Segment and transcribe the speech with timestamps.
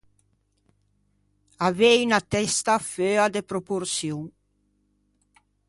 [1.67, 4.21] Avei unna testa feua de proporçion.